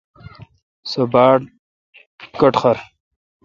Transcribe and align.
سو 0.89 1.01
باڑ 1.13 1.37
کٹخر۔ 2.39 2.77